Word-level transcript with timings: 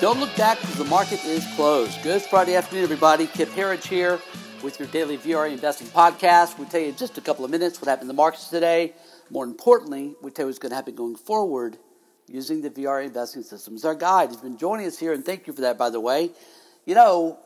Don't 0.00 0.20
look 0.20 0.34
back 0.36 0.60
because 0.60 0.76
the 0.76 0.84
market 0.84 1.24
is 1.24 1.44
closed. 1.56 2.02
Good 2.02 2.22
Friday 2.22 2.54
afternoon, 2.54 2.84
everybody. 2.84 3.26
Kip 3.26 3.48
Herriage 3.50 3.88
here 3.88 4.20
with 4.62 4.78
your 4.78 4.88
daily 4.88 5.18
VRA 5.18 5.52
investing 5.52 5.88
podcast. 5.88 6.56
We'll 6.56 6.68
tell 6.68 6.80
you 6.80 6.88
in 6.88 6.96
just 6.96 7.18
a 7.18 7.20
couple 7.20 7.44
of 7.44 7.50
minutes 7.50 7.80
what 7.80 7.88
happened 7.88 8.04
in 8.04 8.08
the 8.08 8.14
markets 8.14 8.48
today. 8.48 8.92
More 9.30 9.44
importantly, 9.44 10.14
we'll 10.22 10.32
tell 10.32 10.44
you 10.44 10.48
what's 10.48 10.58
going 10.60 10.70
to 10.70 10.76
happen 10.76 10.94
going 10.94 11.16
forward 11.16 11.78
using 12.28 12.62
the 12.62 12.70
VRA 12.70 13.06
investing 13.06 13.42
system 13.42 13.74
as 13.74 13.84
our 13.84 13.94
guide. 13.94 14.30
He's 14.30 14.38
been 14.38 14.56
joining 14.56 14.86
us 14.86 14.98
here, 14.98 15.12
and 15.12 15.24
thank 15.24 15.46
you 15.46 15.52
for 15.52 15.62
that, 15.62 15.76
by 15.76 15.90
the 15.90 16.00
way. 16.00 16.30
You 16.86 16.94
know, 16.94 17.38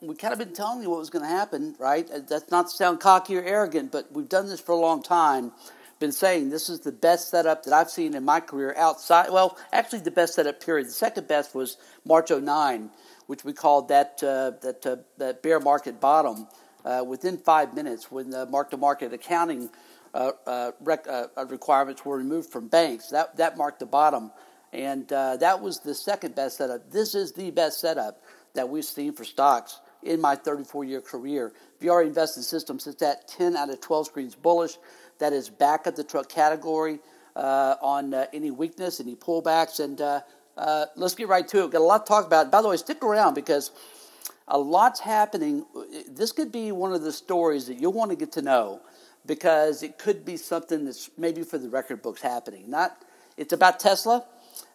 we 0.00 0.14
kind 0.14 0.32
of 0.32 0.38
been 0.38 0.54
telling 0.54 0.82
you 0.82 0.90
what 0.90 1.00
was 1.00 1.10
going 1.10 1.24
to 1.24 1.30
happen, 1.30 1.76
right? 1.78 2.08
That's 2.28 2.50
not 2.50 2.68
to 2.68 2.76
sound 2.76 3.00
cocky 3.00 3.36
or 3.36 3.42
arrogant, 3.42 3.92
but 3.92 4.10
we've 4.12 4.28
done 4.28 4.48
this 4.48 4.60
for 4.60 4.72
a 4.72 4.76
long 4.76 5.02
time 5.02 5.52
been 5.98 6.12
saying 6.12 6.50
this 6.50 6.68
is 6.68 6.80
the 6.80 6.92
best 6.92 7.30
setup 7.30 7.64
that 7.64 7.72
I've 7.72 7.90
seen 7.90 8.14
in 8.14 8.24
my 8.24 8.40
career 8.40 8.74
outside. 8.76 9.30
Well, 9.30 9.58
actually, 9.72 10.00
the 10.00 10.10
best 10.10 10.34
setup 10.34 10.62
period. 10.64 10.86
The 10.86 10.92
second 10.92 11.28
best 11.28 11.54
was 11.54 11.76
March 12.04 12.30
09, 12.30 12.90
which 13.26 13.44
we 13.44 13.52
called 13.52 13.88
that 13.88 14.22
uh, 14.22 14.52
that 14.62 14.86
uh, 14.86 14.96
that 15.18 15.42
bear 15.42 15.60
market 15.60 16.00
bottom. 16.00 16.46
Uh, 16.84 17.04
within 17.04 17.36
five 17.36 17.74
minutes, 17.74 18.10
when 18.10 18.30
the 18.30 18.46
mark-to-market 18.46 19.12
accounting 19.12 19.68
uh, 20.14 20.30
uh, 20.46 20.70
rec- 20.80 21.06
uh, 21.08 21.26
requirements 21.48 22.04
were 22.04 22.16
removed 22.16 22.50
from 22.50 22.68
banks, 22.68 23.08
that 23.10 23.36
that 23.36 23.58
marked 23.58 23.80
the 23.80 23.86
bottom, 23.86 24.30
and 24.72 25.08
that 25.08 25.60
was 25.60 25.80
the 25.80 25.94
second 25.94 26.34
best 26.34 26.58
setup. 26.58 26.90
This 26.90 27.14
is 27.14 27.32
the 27.32 27.50
best 27.50 27.80
setup 27.80 28.22
that 28.54 28.68
we've 28.68 28.84
seen 28.84 29.12
for 29.12 29.24
stocks 29.24 29.80
in 30.02 30.20
my 30.20 30.36
34-year 30.36 31.00
career. 31.00 31.52
VRA 31.82 32.06
investing 32.06 32.42
system 32.42 32.78
sits 32.78 33.02
at 33.02 33.28
10 33.28 33.56
out 33.56 33.68
of 33.68 33.80
12 33.80 34.06
screens 34.06 34.34
bullish 34.34 34.78
that 35.18 35.32
is 35.32 35.48
back 35.48 35.86
at 35.86 35.96
the 35.96 36.04
truck 36.04 36.28
category 36.28 37.00
uh, 37.36 37.76
on 37.80 38.14
uh, 38.14 38.26
any 38.32 38.50
weakness, 38.50 39.00
any 39.00 39.14
pullbacks, 39.14 39.80
and 39.80 40.00
uh, 40.00 40.20
uh, 40.56 40.86
let's 40.96 41.14
get 41.14 41.28
right 41.28 41.46
to 41.48 41.64
it. 41.64 41.70
Got 41.70 41.80
a 41.80 41.84
lot 41.84 42.04
to 42.04 42.08
talk 42.08 42.26
about. 42.26 42.50
By 42.50 42.62
the 42.62 42.68
way, 42.68 42.76
stick 42.76 43.02
around 43.02 43.34
because 43.34 43.70
a 44.48 44.58
lot's 44.58 45.00
happening. 45.00 45.64
This 46.08 46.32
could 46.32 46.50
be 46.50 46.72
one 46.72 46.92
of 46.92 47.02
the 47.02 47.12
stories 47.12 47.66
that 47.66 47.80
you'll 47.80 47.92
want 47.92 48.10
to 48.10 48.16
get 48.16 48.32
to 48.32 48.42
know 48.42 48.80
because 49.26 49.82
it 49.82 49.98
could 49.98 50.24
be 50.24 50.36
something 50.36 50.84
that's 50.84 51.10
maybe 51.16 51.42
for 51.42 51.58
the 51.58 51.68
record 51.68 52.02
books 52.02 52.22
happening. 52.22 52.68
Not 52.68 53.02
it's 53.36 53.52
about 53.52 53.78
Tesla, 53.78 54.24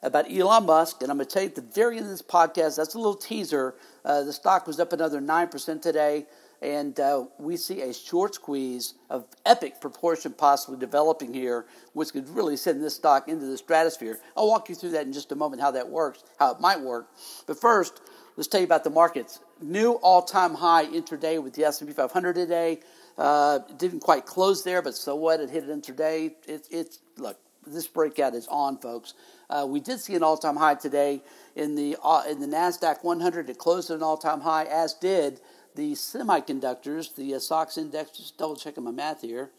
about 0.01 0.31
Elon 0.31 0.65
Musk, 0.65 1.01
and 1.01 1.11
I'm 1.11 1.17
going 1.17 1.27
to 1.27 1.33
tell 1.33 1.43
you 1.43 1.49
at 1.49 1.55
the 1.55 1.61
very 1.61 1.97
end 1.97 2.05
of 2.05 2.11
this 2.11 2.21
podcast. 2.21 2.77
That's 2.77 2.93
a 2.93 2.97
little 2.97 3.15
teaser. 3.15 3.75
Uh, 4.05 4.23
the 4.23 4.31
stock 4.31 4.67
was 4.67 4.79
up 4.79 4.93
another 4.93 5.19
nine 5.19 5.49
percent 5.49 5.83
today 5.83 6.27
and 6.63 6.97
uh, 6.97 7.25
we 7.37 7.57
see 7.57 7.81
a 7.81 7.93
short 7.93 8.35
squeeze 8.35 8.93
of 9.09 9.25
epic 9.45 9.81
proportion 9.81 10.31
possibly 10.31 10.79
developing 10.79 11.33
here, 11.33 11.65
which 11.91 12.13
could 12.13 12.27
really 12.29 12.55
send 12.55 12.81
this 12.81 12.95
stock 12.95 13.27
into 13.27 13.45
the 13.45 13.57
stratosphere. 13.57 14.19
I'll 14.37 14.47
walk 14.47 14.69
you 14.69 14.75
through 14.75 14.91
that 14.91 15.05
in 15.05 15.11
just 15.11 15.33
a 15.33 15.35
moment, 15.35 15.61
how 15.61 15.71
that 15.71 15.89
works, 15.89 16.23
how 16.39 16.53
it 16.53 16.61
might 16.61 16.79
work. 16.79 17.09
But 17.47 17.59
first, 17.59 17.99
let's 18.37 18.47
tell 18.47 18.61
you 18.61 18.65
about 18.65 18.85
the 18.85 18.89
markets. 18.89 19.41
New 19.61 19.93
all-time 19.95 20.53
high 20.53 20.85
intraday 20.85 21.43
with 21.43 21.53
the 21.53 21.65
S&P 21.65 21.91
500 21.91 22.33
today. 22.33 22.79
Uh, 23.17 23.59
didn't 23.77 23.99
quite 23.99 24.25
close 24.25 24.63
there, 24.63 24.81
but 24.81 24.95
so 24.95 25.15
what? 25.15 25.41
It 25.41 25.49
hit 25.49 25.65
it 25.65 25.69
intraday. 25.69 26.33
It, 26.47 26.65
it's 26.71 26.99
look, 27.17 27.37
this 27.67 27.87
breakout 27.87 28.35
is 28.35 28.47
on, 28.47 28.77
folks. 28.77 29.15
Uh, 29.49 29.65
we 29.67 29.81
did 29.81 29.99
see 29.99 30.15
an 30.15 30.23
all-time 30.23 30.55
high 30.55 30.75
today 30.75 31.21
in 31.57 31.75
the 31.75 31.97
uh, 32.01 32.23
in 32.29 32.39
the 32.39 32.47
Nasdaq 32.47 33.03
100. 33.03 33.49
It 33.49 33.57
closed 33.57 33.91
at 33.91 33.97
an 33.97 34.03
all-time 34.03 34.41
high, 34.41 34.63
as 34.63 34.93
did 34.93 35.41
the 35.75 35.93
semiconductors, 35.93 37.15
the 37.15 37.35
uh, 37.35 37.39
SOX 37.39 37.77
index, 37.77 38.11
just 38.17 38.37
double 38.37 38.55
checking 38.55 38.83
my 38.83 38.91
math 38.91 39.21
here. 39.21 39.49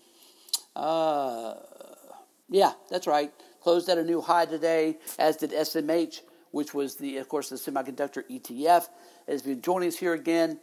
Uh, 0.77 1.55
yeah, 2.49 2.73
that's 2.91 3.07
right. 3.07 3.33
Closed 3.61 3.89
at 3.89 3.99
a 3.99 4.05
new 4.05 4.21
high 4.21 4.47
today, 4.47 4.99
as 5.19 5.37
did 5.37 5.51
SMH, 5.51 6.21
which 6.51 6.75
was 6.75 6.97
the, 6.97 7.17
of 7.19 7.29
course, 7.29 7.49
the 7.49 7.57
semiconductor 7.57 8.23
ETF. 8.31 8.89
As 9.27 9.43
been 9.43 9.63
joining 9.63 9.89
us 9.89 9.97
here 9.97 10.15
again, 10.15 10.59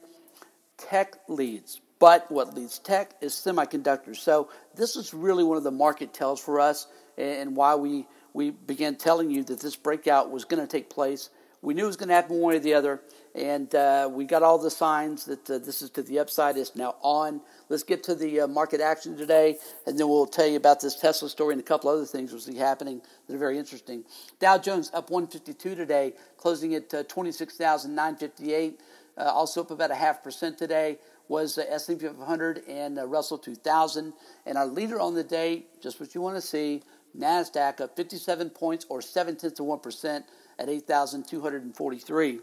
tech 0.77 1.17
leads. 1.27 1.81
But 1.99 2.31
what 2.31 2.55
leads 2.55 2.79
tech 2.79 3.13
is 3.21 3.33
semiconductors. 3.33 4.17
So 4.17 4.49
this 4.75 4.95
is 4.95 5.13
really 5.13 5.43
one 5.43 5.57
of 5.57 5.63
the 5.63 5.71
market 5.71 6.13
tells 6.13 6.39
for 6.39 6.59
us 6.59 6.87
and 7.17 7.55
why 7.55 7.75
we, 7.75 8.07
we 8.33 8.51
began 8.51 8.95
telling 8.95 9.29
you 9.29 9.43
that 9.43 9.59
this 9.59 9.75
breakout 9.75 10.31
was 10.31 10.45
going 10.45 10.61
to 10.61 10.67
take 10.67 10.89
place. 10.89 11.29
We 11.61 11.73
knew 11.73 11.83
it 11.83 11.87
was 11.87 11.97
going 11.97 12.09
to 12.09 12.15
happen 12.15 12.37
one 12.37 12.53
way 12.53 12.55
or 12.57 12.59
the 12.59 12.73
other 12.73 13.01
and 13.35 13.73
uh, 13.75 14.09
we 14.11 14.25
got 14.25 14.43
all 14.43 14.57
the 14.57 14.71
signs 14.71 15.25
that 15.25 15.49
uh, 15.49 15.57
this 15.57 15.81
is 15.81 15.89
to 15.91 16.03
the 16.03 16.19
upside. 16.19 16.57
It's 16.57 16.75
now 16.75 16.95
on. 17.01 17.41
Let's 17.69 17.83
get 17.83 18.03
to 18.03 18.15
the 18.15 18.41
uh, 18.41 18.47
market 18.47 18.81
action 18.81 19.15
today, 19.15 19.57
and 19.85 19.97
then 19.97 20.07
we'll 20.09 20.25
tell 20.25 20.47
you 20.47 20.57
about 20.57 20.81
this 20.81 20.95
Tesla 20.95 21.29
story 21.29 21.53
and 21.53 21.61
a 21.61 21.63
couple 21.63 21.89
other 21.89 22.05
things 22.05 22.31
we'll 22.31 22.41
see 22.41 22.57
happening 22.57 23.01
that 23.27 23.35
are 23.35 23.39
very 23.39 23.57
interesting. 23.57 24.03
Dow 24.39 24.57
Jones 24.57 24.91
up 24.93 25.09
152 25.09 25.75
today, 25.75 26.13
closing 26.37 26.75
at 26.75 26.93
uh, 26.93 27.03
26,958. 27.03 28.79
Uh, 29.17 29.23
also 29.23 29.61
up 29.61 29.71
about 29.71 29.91
a 29.91 29.95
half 29.95 30.23
percent 30.23 30.57
today 30.57 30.97
was 31.27 31.55
the 31.55 31.71
S&P 31.71 32.05
500 32.05 32.63
and 32.67 32.99
uh, 32.99 33.05
Russell 33.05 33.37
2000. 33.37 34.13
And 34.45 34.57
our 34.57 34.65
leader 34.65 34.99
on 34.99 35.15
the 35.15 35.23
day, 35.23 35.65
just 35.81 35.99
what 35.99 36.13
you 36.13 36.21
want 36.21 36.35
to 36.35 36.41
see, 36.41 36.83
Nasdaq 37.17 37.81
up 37.81 37.95
57 37.95 38.49
points 38.49 38.85
or 38.89 39.01
seven 39.01 39.35
tenths 39.35 39.59
of 39.59 39.65
one 39.65 39.79
percent 39.79 40.25
at 40.59 40.69
8,243. 40.69 42.39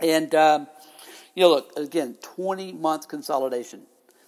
And, 0.00 0.34
um, 0.34 0.66
you 1.34 1.42
know, 1.42 1.50
look, 1.50 1.72
again, 1.76 2.16
20 2.22 2.72
month 2.72 3.08
consolidation. 3.08 3.82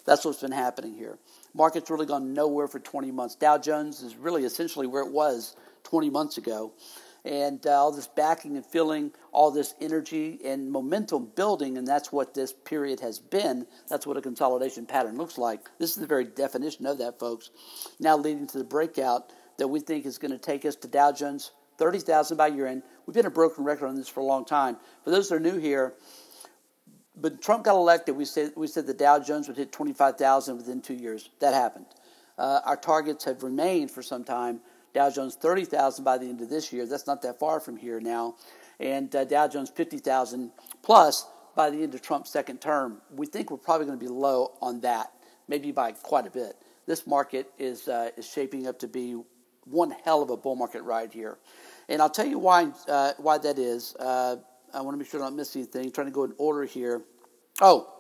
That's 0.04 0.25
what's 0.25 0.41
been 0.41 0.53
happening 0.53 0.94
here. 0.94 1.19
Market's 1.54 1.91
really 1.91 2.06
gone 2.06 2.32
nowhere 2.32 2.69
for 2.69 2.78
20 2.78 3.10
months. 3.10 3.34
Dow 3.34 3.59
Jones 3.59 4.03
is 4.03 4.16
really 4.16 4.44
essentially 4.44 4.87
where 4.87 5.03
it 5.03 5.10
was 5.10 5.56
20 5.84 6.10
months 6.10 6.38
ago. 6.38 6.72
And 7.25 7.66
uh, 7.66 7.71
all 7.71 7.91
this 7.91 8.06
backing 8.06 8.56
and 8.56 8.65
filling, 8.65 9.10
all 9.32 9.50
this 9.50 9.75
energy 9.81 10.38
and 10.44 10.71
momentum 10.71 11.32
building, 11.34 11.77
and 11.77 11.84
that's 11.84 12.12
what 12.12 12.34
this 12.34 12.53
period 12.53 13.00
has 13.00 13.19
been. 13.19 13.66
That's 13.88 14.06
what 14.06 14.16
a 14.16 14.21
consolidation 14.21 14.87
pattern 14.87 15.16
looks 15.16 15.37
like. 15.37 15.60
This 15.81 15.91
is 15.91 15.97
the 15.97 16.06
very 16.06 16.25
definition 16.25 16.87
of 16.87 16.98
that, 16.98 17.19
folks. 17.19 17.50
Now 17.98 18.16
leading 18.16 18.47
to 18.48 18.59
the 18.59 18.65
breakout 18.65 19.33
that 19.59 19.66
we 19.66 19.81
think 19.81 20.06
is 20.06 20.19
going 20.19 20.31
to 20.31 20.38
take 20.38 20.65
us 20.65 20.77
to 20.77 20.88
Dow 20.88 21.10
Jones 21.10 21.50
30,000 21.78 22.37
by 22.37 22.48
year 22.48 22.66
end. 22.66 22.82
We've 23.06 23.14
been 23.14 23.26
a 23.26 23.31
broken 23.31 23.64
record 23.64 23.87
on 23.87 23.97
this 23.97 24.09
for 24.09 24.20
a 24.20 24.25
long 24.25 24.44
time. 24.44 24.76
For 25.04 25.10
those 25.10 25.28
that 25.28 25.37
are 25.37 25.41
new 25.41 25.59
here, 25.59 25.94
but 27.16 27.41
Trump 27.41 27.64
got 27.64 27.76
elected, 27.76 28.16
we 28.16 28.25
said, 28.25 28.53
we 28.56 28.66
said 28.66 28.87
the 28.87 28.94
Dow 28.94 29.19
Jones 29.19 29.48
would 29.48 29.56
hit 29.56 29.72
25,000 29.72 30.56
within 30.56 30.82
two 30.82 30.94
years. 30.94 31.31
That 31.41 31.54
happened. 31.54 31.86
Uh, 32.38 32.60
our 32.65 32.76
targets 32.76 33.25
have 33.25 33.42
remained 33.42 33.91
for 33.91 34.03
some 34.03 34.22
time. 34.22 34.60
Dow 34.92 35.10
Jones 35.10 35.34
30,000 35.34 36.04
by 36.04 36.19
the 36.19 36.26
end 36.26 36.41
of 36.42 36.50
this 36.50 36.72
year. 36.72 36.86
That's 36.86 37.06
not 37.06 37.22
that 37.22 37.38
far 37.38 37.60
from 37.60 37.76
here 37.76 38.00
now. 38.00 38.36
And 38.78 39.15
uh, 39.15 39.25
Dow 39.25 39.48
Jones 39.48 39.70
50,000 39.70 40.50
plus 40.82 41.26
by 41.54 41.70
the 41.70 41.82
end 41.82 41.94
of 41.94 42.03
Trump's 42.03 42.31
second 42.31 42.60
term. 42.60 43.00
We 43.15 43.26
think 43.26 43.50
we're 43.50 43.56
probably 43.56 43.86
going 43.86 43.98
to 43.98 44.04
be 44.04 44.10
low 44.10 44.53
on 44.60 44.81
that, 44.81 45.12
maybe 45.48 45.72
by 45.72 45.92
quite 45.92 46.26
a 46.26 46.31
bit. 46.31 46.56
This 46.86 47.06
market 47.06 47.50
is, 47.59 47.88
uh, 47.88 48.10
is 48.16 48.31
shaping 48.31 48.66
up 48.66 48.78
to 48.81 48.88
be 48.88 49.16
one 49.71 49.91
hell 50.04 50.22
of 50.22 50.31
a 50.31 50.37
bull 50.37 50.56
market 50.56 50.82
ride 50.82 51.12
here. 51.12 51.38
And 51.88 52.00
I'll 52.03 52.10
tell 52.10 52.27
you 52.27 52.38
why, 52.38 52.72
uh, 52.88 53.12
why 53.19 53.38
that 53.38 53.59
is. 53.59 53.94
Uh, 53.97 54.37
I 54.75 54.81
want 54.81 54.94
to 54.94 54.99
make 54.99 55.09
sure 55.09 55.22
I 55.22 55.27
don't 55.27 55.37
miss 55.37 55.54
anything. 55.56 55.87
I'm 55.87 55.93
trying 55.93 56.09
to 56.09 56.12
go 56.12 56.25
in 56.25 56.32
order 56.38 56.65
here. 56.65 57.03
Oh, 57.60 57.93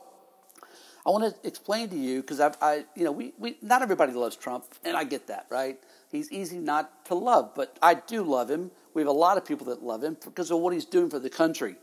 I 1.06 1.10
want 1.10 1.24
to 1.24 1.48
explain 1.48 1.88
to 1.90 1.96
you 1.96 2.20
because 2.20 2.40
I, 2.40 2.84
you 2.96 3.04
know, 3.04 3.12
we, 3.12 3.32
we, 3.38 3.56
not 3.62 3.80
everybody 3.80 4.12
loves 4.12 4.34
Trump, 4.34 4.64
and 4.84 4.96
I 4.96 5.04
get 5.04 5.28
that, 5.28 5.46
right? 5.50 5.78
He's 6.10 6.32
easy 6.32 6.58
not 6.58 7.04
to 7.06 7.14
love, 7.14 7.52
but 7.54 7.78
I 7.80 7.94
do 7.94 8.22
love 8.24 8.50
him. 8.50 8.72
We 8.92 9.02
have 9.02 9.08
a 9.08 9.12
lot 9.12 9.36
of 9.36 9.44
people 9.44 9.66
that 9.66 9.84
love 9.84 10.02
him 10.02 10.16
because 10.24 10.50
of 10.50 10.58
what 10.58 10.72
he's 10.72 10.84
doing 10.84 11.08
for 11.08 11.20
the 11.20 11.30
country. 11.30 11.76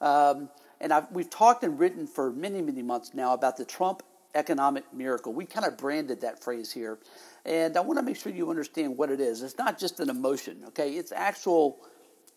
Um, 0.00 0.48
and 0.80 0.92
I've, 0.92 1.10
we've 1.10 1.28
talked 1.28 1.64
and 1.64 1.78
written 1.78 2.06
for 2.06 2.30
many, 2.30 2.62
many 2.62 2.82
months 2.82 3.14
now 3.14 3.34
about 3.34 3.56
the 3.56 3.64
Trump 3.64 4.02
economic 4.34 4.84
miracle. 4.92 5.32
We 5.32 5.46
kind 5.46 5.66
of 5.66 5.76
branded 5.76 6.20
that 6.20 6.42
phrase 6.42 6.72
here. 6.72 6.98
And 7.44 7.76
I 7.76 7.80
want 7.80 7.98
to 7.98 8.02
make 8.02 8.16
sure 8.16 8.32
you 8.32 8.50
understand 8.50 8.96
what 8.96 9.10
it 9.10 9.20
is. 9.20 9.42
It's 9.42 9.58
not 9.58 9.78
just 9.78 10.00
an 10.00 10.10
emotion, 10.10 10.62
okay? 10.68 10.92
It's 10.92 11.12
actual 11.12 11.78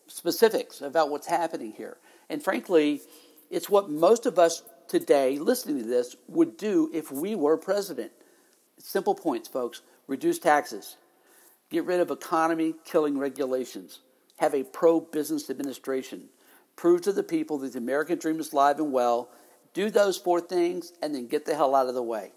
specifics 0.08 0.82
about 0.82 1.10
what's 1.10 1.28
happening 1.28 1.74
here. 1.76 1.98
And 2.30 2.42
frankly, 2.42 3.02
it's 3.50 3.70
what 3.70 3.90
most 3.90 4.26
of 4.26 4.40
us 4.40 4.64
today 4.88 5.38
listening 5.38 5.80
to 5.80 5.88
this 5.88 6.16
would 6.28 6.58
do 6.58 6.90
if 6.94 7.12
we 7.12 7.36
were 7.36 7.58
president. 7.58 8.12
Simple 8.78 9.16
points, 9.16 9.48
folks. 9.48 9.82
Reduce 10.08 10.40
taxes. 10.40 10.98
Get 11.70 11.86
rid 11.86 12.00
of 12.00 12.12
economy 12.12 12.76
killing 12.84 13.18
regulations. 13.18 14.00
Have 14.38 14.54
a 14.54 14.64
pro 14.64 15.00
business 15.00 15.50
administration. 15.50 16.30
Prove 16.76 17.02
to 17.02 17.12
the 17.12 17.24
people 17.24 17.58
that 17.60 17.74
the 17.74 17.78
American 17.78 18.18
dream 18.18 18.40
is 18.40 18.52
alive 18.52 18.80
and 18.80 18.92
well. 18.92 19.30
Do 19.74 19.90
those 19.90 20.18
four 20.18 20.42
things 20.42 20.94
and 21.02 21.16
then 21.16 21.28
get 21.28 21.46
the 21.46 21.56
hell 21.56 21.76
out 21.76 21.88
of 21.88 21.96
the 21.96 22.04
way. 22.04 22.32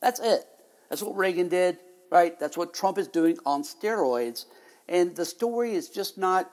That's 0.00 0.20
it. 0.20 0.44
That's 0.88 1.02
what 1.02 1.16
Reagan 1.16 1.48
did 1.48 1.78
right? 2.10 2.38
That's 2.38 2.56
what 2.56 2.74
Trump 2.74 2.98
is 2.98 3.08
doing 3.08 3.38
on 3.44 3.62
steroids. 3.62 4.46
And 4.88 5.14
the 5.16 5.24
story 5.24 5.74
is 5.74 5.88
just 5.88 6.16
not, 6.16 6.50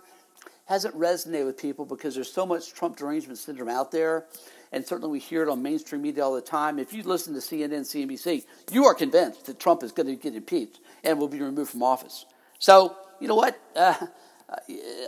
hasn't 0.65 0.97
resonated 0.97 1.45
with 1.45 1.57
people 1.57 1.85
because 1.85 2.15
there's 2.15 2.31
so 2.31 2.45
much 2.45 2.73
Trump 2.73 2.97
derangement 2.97 3.37
syndrome 3.37 3.69
out 3.69 3.91
there. 3.91 4.25
And 4.71 4.85
certainly 4.85 5.11
we 5.11 5.19
hear 5.19 5.43
it 5.43 5.49
on 5.49 5.61
mainstream 5.61 6.01
media 6.01 6.23
all 6.23 6.33
the 6.33 6.41
time. 6.41 6.79
If 6.79 6.93
you 6.93 7.03
listen 7.03 7.33
to 7.33 7.39
CNN, 7.39 7.81
CNBC, 7.81 8.45
you 8.71 8.85
are 8.85 8.95
convinced 8.95 9.45
that 9.45 9.59
Trump 9.59 9.83
is 9.83 9.91
going 9.91 10.07
to 10.07 10.15
get 10.15 10.35
impeached 10.35 10.79
and 11.03 11.19
will 11.19 11.27
be 11.27 11.39
removed 11.39 11.71
from 11.71 11.83
office. 11.83 12.25
So, 12.57 12.95
you 13.19 13.27
know 13.27 13.35
what? 13.35 13.59
Uh, 13.75 14.07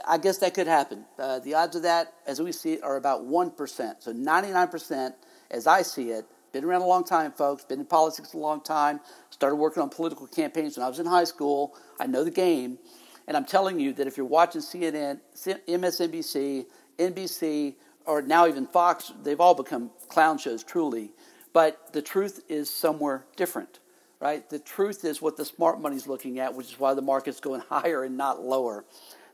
I 0.07 0.18
guess 0.18 0.38
that 0.39 0.53
could 0.53 0.68
happen. 0.68 1.06
Uh, 1.18 1.39
the 1.39 1.53
odds 1.53 1.75
of 1.75 1.83
that, 1.83 2.13
as 2.25 2.42
we 2.42 2.51
see 2.51 2.74
it, 2.74 2.83
are 2.83 2.97
about 2.97 3.25
1%. 3.25 3.95
So 4.00 4.13
99%, 4.13 5.13
as 5.51 5.68
I 5.68 5.81
see 5.81 6.12
it, 6.12 6.25
been 6.51 6.63
around 6.63 6.81
a 6.81 6.88
long 6.88 7.03
time, 7.03 7.31
folks, 7.33 7.65
been 7.65 7.81
in 7.81 7.86
politics 7.86 8.33
a 8.33 8.38
long 8.38 8.62
time, 8.62 9.01
started 9.30 9.57
working 9.57 9.83
on 9.83 9.89
political 9.89 10.25
campaigns 10.25 10.77
when 10.77 10.86
I 10.86 10.89
was 10.89 11.00
in 11.00 11.06
high 11.06 11.25
school. 11.25 11.75
I 12.00 12.07
know 12.07 12.24
the 12.24 12.31
game. 12.31 12.80
And 13.27 13.36
I'm 13.36 13.45
telling 13.45 13.80
you 13.80 13.92
that 13.94 14.07
if 14.07 14.18
you're 14.18 14.25
watching 14.25 14.62
CNN, 14.62 15.19
MSNBC, 15.36 16.65
NBC, 16.98 17.75
or 18.06 18.21
now 18.21 18.48
even 18.48 18.68
Fox, 18.68 19.12
they've 19.24 19.39
all 19.39 19.56
become 19.56 19.91
clown 20.07 20.38
shows, 20.38 20.63
truly. 20.63 21.12
But 21.51 21.91
the 21.94 22.01
truth 22.01 22.44
is 22.50 22.69
somewhere 22.69 23.25
different, 23.36 23.80
right? 24.19 24.48
The 24.50 24.59
truth 24.59 25.03
is 25.06 25.21
what 25.21 25.38
the 25.38 25.45
smart 25.45 25.81
money's 25.81 26.07
looking 26.07 26.39
at, 26.39 26.53
which 26.53 26.68
is 26.68 26.80
why 26.80 26.94
the 26.94 27.01
market's 27.01 27.39
going 27.39 27.62
higher 27.69 28.03
and 28.03 28.15
not 28.15 28.41
lower. 28.41 28.86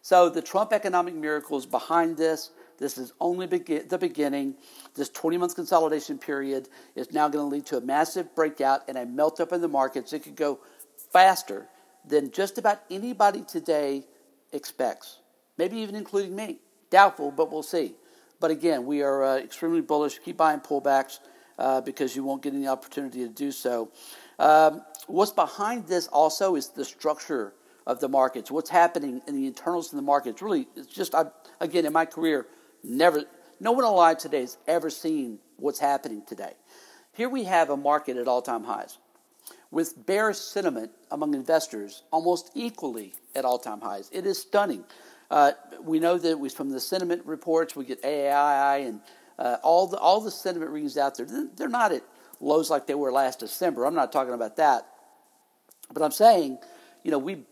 So 0.01 0.29
the 0.29 0.41
Trump 0.41 0.73
economic 0.73 1.13
miracle 1.13 1.57
is 1.57 1.65
behind 1.65 2.17
this. 2.17 2.51
This 2.77 2.97
is 2.97 3.13
only 3.19 3.45
begin- 3.45 3.87
the 3.87 3.97
beginning. 3.97 4.55
This 4.95 5.09
20 5.09 5.37
month 5.37 5.55
consolidation 5.55 6.17
period 6.17 6.69
is 6.95 7.11
now 7.11 7.29
going 7.29 7.45
to 7.45 7.55
lead 7.55 7.65
to 7.67 7.77
a 7.77 7.81
massive 7.81 8.33
breakout 8.35 8.81
and 8.87 8.97
a 8.97 9.05
melt 9.05 9.39
up 9.39 9.51
in 9.53 9.61
the 9.61 9.67
markets. 9.67 10.13
It 10.13 10.23
could 10.23 10.35
go 10.35 10.59
faster 11.11 11.67
than 12.05 12.31
just 12.31 12.57
about 12.57 12.79
anybody 12.89 13.43
today 13.43 14.05
expects, 14.51 15.19
maybe 15.57 15.77
even 15.77 15.95
including 15.95 16.35
me. 16.35 16.59
Doubtful, 16.89 17.31
but 17.31 17.51
we'll 17.51 17.63
see. 17.63 17.93
But 18.39 18.49
again, 18.49 18.85
we 18.87 19.03
are 19.03 19.23
uh, 19.23 19.37
extremely 19.37 19.81
bullish. 19.81 20.19
Keep 20.19 20.37
buying 20.37 20.59
pullbacks 20.59 21.19
uh, 21.59 21.79
because 21.81 22.15
you 22.15 22.23
won't 22.23 22.41
get 22.41 22.53
any 22.55 22.67
opportunity 22.67 23.19
to 23.19 23.29
do 23.29 23.51
so. 23.51 23.91
Um, 24.39 24.81
what's 25.05 25.31
behind 25.31 25.87
this 25.87 26.07
also 26.07 26.55
is 26.55 26.69
the 26.69 26.83
structure 26.83 27.53
of 27.87 27.99
the 27.99 28.07
markets, 28.07 28.51
what's 28.51 28.69
happening 28.69 29.21
in 29.27 29.35
the 29.35 29.47
internals 29.47 29.91
of 29.91 29.95
the 29.95 30.03
markets. 30.03 30.41
Really, 30.41 30.67
it's 30.75 30.87
just, 30.87 31.15
I, 31.15 31.25
again, 31.59 31.85
in 31.85 31.93
my 31.93 32.05
career, 32.05 32.47
never, 32.83 33.23
no 33.59 33.71
one 33.71 33.83
alive 33.83 34.17
today 34.17 34.41
has 34.41 34.57
ever 34.67 34.89
seen 34.89 35.39
what's 35.57 35.79
happening 35.79 36.23
today. 36.27 36.53
Here 37.13 37.29
we 37.29 37.43
have 37.45 37.69
a 37.69 37.77
market 37.77 38.17
at 38.17 38.27
all 38.27 38.41
time 38.41 38.63
highs 38.63 38.97
with 39.71 40.05
bearish 40.05 40.37
sentiment 40.37 40.91
among 41.09 41.33
investors 41.33 42.03
almost 42.11 42.51
equally 42.53 43.13
at 43.35 43.45
all 43.45 43.57
time 43.57 43.81
highs. 43.81 44.09
It 44.13 44.25
is 44.25 44.39
stunning. 44.39 44.83
Uh, 45.29 45.53
we 45.81 45.99
know 45.99 46.17
that 46.17 46.37
we, 46.37 46.49
from 46.49 46.69
the 46.69 46.79
sentiment 46.79 47.25
reports, 47.25 47.75
we 47.75 47.85
get 47.85 48.03
AAII 48.03 48.87
and 48.87 48.99
uh, 49.39 49.57
all, 49.63 49.87
the, 49.87 49.97
all 49.97 50.19
the 50.19 50.29
sentiment 50.29 50.71
readings 50.71 50.97
out 50.97 51.15
there. 51.15 51.25
They're 51.55 51.69
not 51.69 51.93
at 51.93 52.03
lows 52.41 52.69
like 52.69 52.85
they 52.85 52.95
were 52.95 53.11
last 53.11 53.39
December. 53.39 53.85
I'm 53.85 53.95
not 53.95 54.11
talking 54.11 54.33
about 54.33 54.57
that. 54.57 54.85
But 55.93 56.03
I'm 56.03 56.11
saying, 56.11 56.59
you 57.03 57.11
know, 57.11 57.17
we 57.17 57.45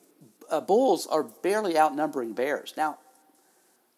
uh, 0.50 0.62
bulls 0.62 1.08
are 1.08 1.24
barely 1.24 1.78
outnumbering 1.78 2.34
bears. 2.34 2.74
Now, 2.76 2.98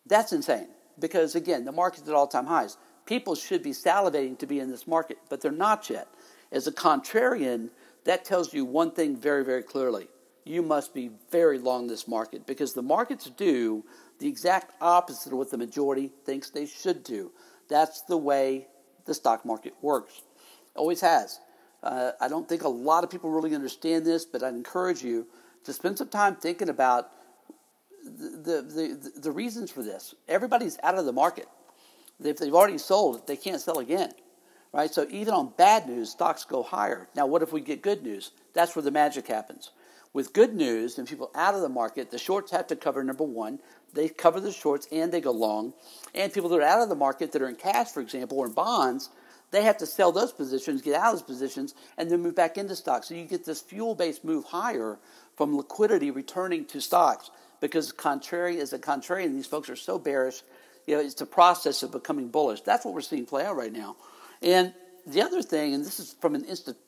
that's 0.06 0.34
insane 0.34 0.68
because, 1.00 1.36
again, 1.36 1.66
the 1.66 1.72
market's 1.72 2.08
at 2.08 2.16
all 2.16 2.28
time 2.28 2.46
highs. 2.46 2.78
People 3.06 3.36
should 3.36 3.64
be 3.64 3.72
salivating 3.72 4.38
to 4.40 4.46
be 4.46 4.60
in 4.60 4.70
this 4.70 4.88
market, 4.88 5.18
but 5.30 5.42
they're 5.42 5.52
not 5.52 5.90
yet. 5.90 6.08
As 6.52 6.68
a 6.68 6.72
contrarian, 6.72 7.70
that 8.06 8.26
tells 8.26 8.54
you 8.54 8.66
one 8.66 8.92
thing 8.92 9.16
very, 9.16 9.44
very 9.44 9.64
clearly. 9.64 10.08
You 10.44 10.62
must 10.62 10.94
be 10.94 11.12
very 11.32 11.60
long 11.60 11.88
this 11.88 12.08
market 12.08 12.46
because 12.46 12.74
the 12.74 12.82
markets 12.82 13.30
do 13.30 13.84
the 14.20 14.28
exact 14.28 14.74
opposite 14.82 15.32
of 15.32 15.38
what 15.38 15.52
the 15.52 15.58
majority 15.58 16.12
thinks 16.26 16.50
they 16.50 16.66
should 16.66 17.04
do. 17.04 17.32
That's 17.70 18.02
the 18.04 18.18
way 18.18 18.68
the 19.06 19.14
stock 19.14 19.46
market 19.46 19.74
works. 19.82 20.22
Always 20.76 21.02
has. 21.02 21.40
Uh, 21.84 22.12
I 22.20 22.28
don't 22.28 22.48
think 22.48 22.64
a 22.64 22.70
lot 22.70 23.04
of 23.04 23.10
people 23.10 23.32
really 23.32 23.56
understand 23.56 24.06
this, 24.06 24.26
but 24.26 24.44
I'd 24.44 24.54
encourage 24.54 25.04
you 25.04 25.28
to 25.66 25.74
spend 25.74 25.98
some 25.98 26.10
time 26.10 26.36
thinking 26.36 26.70
about 26.70 27.10
the, 28.04 28.62
the, 28.62 29.00
the, 29.14 29.20
the 29.22 29.32
reasons 29.32 29.72
for 29.72 29.84
this. 29.84 30.16
Everybody's 30.28 30.78
out 30.84 30.98
of 30.98 31.06
the 31.06 31.14
market. 31.14 31.48
If 32.24 32.38
they've 32.38 32.54
already 32.54 32.78
sold, 32.78 33.28
they 33.28 33.38
can't 33.38 33.62
sell 33.62 33.80
again. 33.80 34.12
Right? 34.74 34.94
So 34.94 35.06
even 35.10 35.34
on 35.34 35.54
bad 35.58 35.88
news, 35.88 36.12
stocks 36.12 36.46
go 36.46 36.64
higher. 36.64 37.10
Now, 37.16 37.26
what 37.26 37.42
if 37.42 37.52
we 37.52 37.62
get 37.62 37.82
good 37.82 38.04
news? 38.04 38.32
That's 38.54 38.76
where 38.76 38.84
the 38.84 38.92
magic 38.92 39.28
happens. 39.28 39.72
With 40.14 40.34
good 40.34 40.54
news 40.54 40.98
and 40.98 41.08
people 41.08 41.32
out 41.36 41.56
of 41.56 41.62
the 41.62 41.70
market, 41.70 42.12
the 42.12 42.18
shorts 42.18 42.52
have 42.52 42.68
to 42.68 42.76
cover 42.76 43.04
number 43.04 43.24
one. 43.24 43.60
They 43.94 44.10
cover 44.10 44.40
the 44.40 44.52
shorts 44.52 44.88
and 44.92 45.12
they 45.12 45.22
go 45.22 45.32
long. 45.32 45.74
And 46.16 46.34
people 46.34 46.50
that 46.50 46.60
are 46.60 46.64
out 46.64 46.82
of 46.82 46.90
the 46.90 46.96
market 46.96 47.32
that 47.32 47.42
are 47.42 47.50
in 47.50 47.56
cash, 47.56 47.90
for 47.90 48.02
example, 48.02 48.38
or 48.40 48.48
in 48.48 48.54
bonds, 48.54 49.10
they 49.52 49.64
have 49.64 49.78
to 49.78 49.86
sell 49.86 50.12
those 50.12 50.32
positions, 50.32 50.82
get 50.82 50.96
out 50.96 51.14
of 51.14 51.20
those 51.20 51.24
positions, 51.24 51.76
and 51.98 52.10
then 52.10 52.22
move 52.22 52.36
back 52.36 52.58
into 52.58 52.76
stocks. 52.76 53.10
So 53.10 53.16
you 53.16 53.26
get 53.26 53.46
this 53.46 53.62
fuel 53.62 53.96
based 53.96 54.24
move 54.24 54.46
higher 54.46 54.98
from 55.36 55.56
liquidity 55.56 56.10
returning 56.10 56.66
to 56.66 56.82
stocks 56.82 57.30
because 57.60 57.92
contrary 57.92 58.60
as 58.60 58.74
a 58.74 58.80
contrarian, 58.80 59.34
these 59.34 59.48
folks 59.48 59.70
are 59.70 59.76
so 59.76 60.00
bearish. 60.00 60.42
You 60.88 60.96
know, 60.96 61.02
it's 61.02 61.22
a 61.22 61.26
process 61.26 61.84
of 61.84 61.92
becoming 61.92 62.30
bullish. 62.30 62.62
That's 62.62 62.86
what 62.86 62.94
we're 62.94 63.02
seeing 63.02 63.26
play 63.26 63.46
out 63.46 63.56
right 63.56 63.72
now. 63.72 63.98
And 64.42 64.74
the 65.06 65.22
other 65.22 65.42
thing, 65.42 65.74
and 65.74 65.86
this 65.86 66.00
is 66.00 66.16
from 66.20 66.36
an 66.36 66.46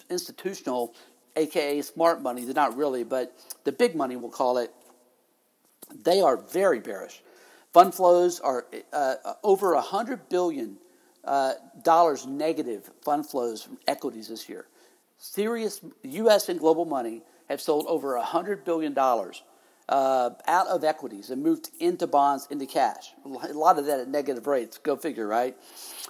institutional, 0.10 0.96
aka 1.36 1.82
smart 1.82 2.22
money, 2.22 2.46
they're 2.46 2.54
not 2.54 2.78
really, 2.78 3.04
but 3.04 3.36
the 3.66 3.72
big 3.72 3.96
money, 3.96 4.16
we'll 4.16 4.32
call 4.32 4.58
it, 4.58 4.72
they 6.04 6.22
are 6.22 6.38
very 6.38 6.80
bearish. 6.80 7.22
Fund 7.74 7.94
flows 7.94 8.40
are 8.40 8.66
uh, 8.92 9.16
over 9.44 9.76
$100 9.76 10.30
billion 10.30 10.78
uh, 11.26 11.54
dollars 11.84 12.26
negative 12.26 12.90
fund 13.02 13.26
flows 13.26 13.64
from 13.64 13.78
equities 13.88 14.28
this 14.28 14.50
year. 14.50 14.68
Serious 15.18 15.82
U.S. 16.04 16.50
and 16.50 16.60
global 16.60 16.86
money 16.86 17.24
have 17.50 17.62
sold 17.62 17.86
over 17.88 18.20
$100 18.20 18.66
billion 18.66 18.98
uh, 18.98 20.30
out 20.48 20.68
of 20.68 20.84
equities 20.84 21.30
and 21.30 21.42
moved 21.42 21.70
into 21.80 22.08
bonds, 22.08 22.48
into 22.50 22.66
cash. 22.66 23.14
A 23.26 23.30
lot 23.54 23.78
of 23.78 23.86
that 23.86 24.00
at 24.02 24.08
negative 24.10 24.48
rates. 24.48 24.78
Go 24.78 24.96
figure, 24.96 25.28
right? 25.28 25.56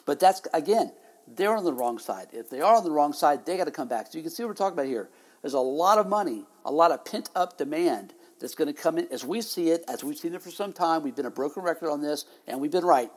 But 0.06 0.20
that's, 0.20 0.42
again, 0.54 0.92
they're 1.28 1.56
on 1.56 1.64
the 1.64 1.74
wrong 1.74 2.00
side. 2.00 2.28
If 2.32 2.50
they 2.50 2.62
are 2.62 2.76
on 2.76 2.84
the 2.84 2.92
wrong 2.92 3.14
side, 3.14 3.46
they 3.46 3.58
got 3.58 3.66
to 3.66 3.72
come 3.72 3.88
back. 3.88 4.12
So 4.12 4.18
you 4.18 4.24
can 4.24 4.32
see 4.32 4.44
what 4.44 4.50
we're 4.50 4.56
talking 4.56 4.74
about 4.74 4.88
here. 4.88 5.10
There's 5.42 5.54
a 5.54 5.60
lot 5.60 5.98
of 5.98 6.08
money, 6.08 6.46
a 6.66 6.72
lot 6.72 6.92
of 6.92 7.04
pent 7.06 7.30
up 7.36 7.58
demand 7.58 8.14
that's 8.40 8.56
going 8.56 8.68
to 8.68 8.74
come 8.74 8.98
in 8.98 9.08
as 9.12 9.26
we 9.26 9.42
see 9.42 9.70
it, 9.70 9.84
as 9.88 10.04
we've 10.04 10.18
seen 10.18 10.34
it 10.34 10.42
for 10.42 10.52
some 10.52 10.74
time. 10.74 11.04
We've 11.04 11.16
been 11.16 11.26
a 11.26 11.32
broken 11.32 11.64
record 11.64 11.90
on 11.90 12.02
this, 12.02 12.26
and 12.48 12.60
we've 12.60 12.72
been 12.72 12.86
right. 12.86 13.12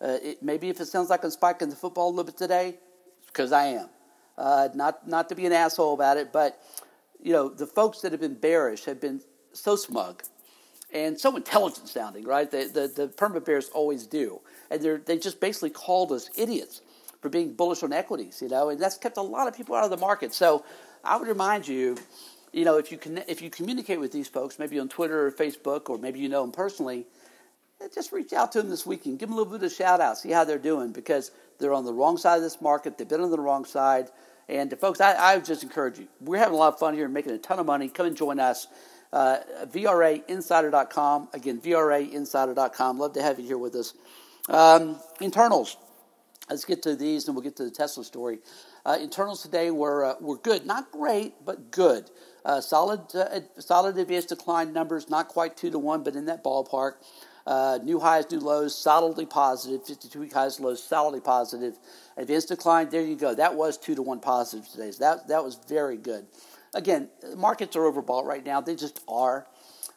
Uh, 0.00 0.18
it, 0.22 0.42
maybe 0.42 0.68
if 0.68 0.80
it 0.80 0.86
sounds 0.86 1.10
like 1.10 1.24
I'm 1.24 1.30
spiking 1.30 1.68
the 1.68 1.76
football 1.76 2.08
a 2.08 2.10
little 2.10 2.24
bit 2.24 2.36
today, 2.36 2.78
because 3.26 3.52
I 3.52 3.66
am. 3.66 3.88
Uh, 4.36 4.68
not 4.74 5.08
not 5.08 5.28
to 5.30 5.34
be 5.34 5.46
an 5.46 5.52
asshole 5.52 5.94
about 5.94 6.16
it, 6.18 6.32
but 6.32 6.60
you 7.22 7.32
know, 7.32 7.48
the 7.48 7.66
folks 7.66 8.00
that 8.02 8.12
have 8.12 8.20
been 8.20 8.34
bearish 8.34 8.84
have 8.84 9.00
been 9.00 9.20
so 9.52 9.76
smug 9.76 10.22
and 10.92 11.18
so 11.18 11.34
intelligent 11.36 11.88
sounding, 11.88 12.24
right? 12.24 12.50
The, 12.50 12.88
the, 12.94 13.08
the 13.08 13.40
bears 13.40 13.68
always 13.70 14.06
do. 14.06 14.40
And 14.70 14.80
they 14.80 14.96
they 14.96 15.18
just 15.18 15.40
basically 15.40 15.70
called 15.70 16.12
us 16.12 16.30
idiots 16.36 16.82
for 17.20 17.28
being 17.28 17.54
bullish 17.54 17.82
on 17.82 17.92
equities, 17.92 18.40
you 18.42 18.48
know, 18.48 18.68
and 18.68 18.78
that's 18.78 18.98
kept 18.98 19.16
a 19.16 19.22
lot 19.22 19.48
of 19.48 19.56
people 19.56 19.74
out 19.74 19.84
of 19.84 19.90
the 19.90 19.96
market. 19.96 20.32
So 20.34 20.64
I 21.02 21.16
would 21.16 21.28
remind 21.28 21.66
you, 21.66 21.96
you 22.52 22.64
know, 22.64 22.78
if 22.78 22.92
you, 22.92 22.98
can, 22.98 23.18
if 23.26 23.42
you 23.42 23.50
communicate 23.50 23.98
with 23.98 24.12
these 24.12 24.28
folks, 24.28 24.58
maybe 24.58 24.78
on 24.78 24.88
Twitter 24.88 25.26
or 25.26 25.32
Facebook, 25.32 25.88
or 25.88 25.98
maybe 25.98 26.20
you 26.20 26.28
know 26.28 26.42
them 26.42 26.52
personally, 26.52 27.06
just 27.94 28.12
reach 28.12 28.32
out 28.32 28.52
to 28.52 28.62
them 28.62 28.70
this 28.70 28.86
weekend. 28.86 29.18
Give 29.18 29.28
them 29.28 29.38
a 29.38 29.42
little 29.42 29.58
bit 29.58 29.64
of 29.64 29.72
shout 29.72 30.00
out, 30.00 30.18
see 30.18 30.30
how 30.30 30.44
they're 30.44 30.58
doing, 30.58 30.92
because 30.92 31.30
they're 31.58 31.72
on 31.72 31.84
the 31.84 31.92
wrong 31.92 32.16
side 32.16 32.36
of 32.36 32.42
this 32.42 32.60
market. 32.60 32.98
They've 32.98 33.08
been 33.08 33.20
on 33.20 33.30
the 33.30 33.38
wrong 33.38 33.64
side. 33.64 34.10
And 34.48 34.72
uh, 34.72 34.76
folks, 34.76 35.00
I, 35.00 35.12
I 35.12 35.36
would 35.36 35.44
just 35.44 35.62
encourage 35.62 35.98
you. 35.98 36.08
We're 36.20 36.38
having 36.38 36.54
a 36.54 36.58
lot 36.58 36.72
of 36.74 36.78
fun 36.78 36.94
here, 36.94 37.04
and 37.04 37.14
making 37.14 37.32
a 37.32 37.38
ton 37.38 37.58
of 37.58 37.66
money. 37.66 37.88
Come 37.88 38.06
and 38.06 38.16
join 38.16 38.40
us. 38.40 38.66
Uh, 39.12 39.38
VRAinsider.com. 39.64 41.28
Again, 41.32 41.60
VRAinsider.com. 41.60 42.98
Love 42.98 43.12
to 43.14 43.22
have 43.22 43.38
you 43.38 43.46
here 43.46 43.58
with 43.58 43.74
us. 43.74 43.94
Um, 44.48 44.98
internals. 45.20 45.76
Let's 46.48 46.64
get 46.64 46.82
to 46.82 46.94
these, 46.94 47.26
and 47.26 47.34
we'll 47.34 47.42
get 47.42 47.56
to 47.56 47.64
the 47.64 47.70
Tesla 47.70 48.04
story. 48.04 48.38
Uh, 48.84 48.98
internals 49.00 49.42
today 49.42 49.72
were 49.72 50.04
uh, 50.04 50.14
were 50.20 50.36
good, 50.38 50.64
not 50.64 50.92
great, 50.92 51.34
but 51.44 51.72
good. 51.72 52.08
Uh, 52.44 52.60
solid, 52.60 53.00
uh, 53.16 53.40
solid 53.58 53.98
advanced 53.98 54.28
decline 54.28 54.72
numbers, 54.72 55.10
not 55.10 55.26
quite 55.26 55.56
two 55.56 55.72
to 55.72 55.78
one, 55.78 56.04
but 56.04 56.14
in 56.14 56.26
that 56.26 56.44
ballpark. 56.44 56.92
Uh, 57.46 57.78
new 57.84 58.00
highs, 58.00 58.28
new 58.30 58.40
lows, 58.40 58.76
solidly 58.76 59.24
positive. 59.24 59.86
52 59.86 60.18
week 60.18 60.32
highs, 60.32 60.58
lows, 60.58 60.82
solidly 60.82 61.20
positive. 61.20 61.78
Advanced 62.16 62.48
decline, 62.48 62.88
there 62.88 63.02
you 63.02 63.14
go. 63.14 63.34
That 63.34 63.54
was 63.54 63.78
two 63.78 63.94
to 63.94 64.02
one 64.02 64.20
positive 64.20 64.68
today. 64.68 64.90
So 64.90 65.04
that, 65.04 65.28
that 65.28 65.44
was 65.44 65.58
very 65.68 65.96
good. 65.96 66.26
Again, 66.74 67.08
markets 67.36 67.76
are 67.76 67.82
overbought 67.82 68.24
right 68.24 68.44
now. 68.44 68.60
They 68.60 68.74
just 68.74 69.00
are. 69.06 69.46